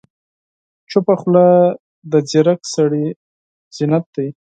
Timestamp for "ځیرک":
2.29-2.61